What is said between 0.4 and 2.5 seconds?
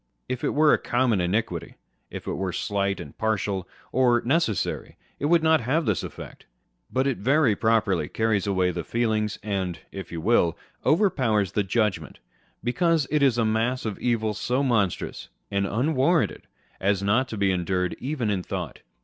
it were a common iniquity, if it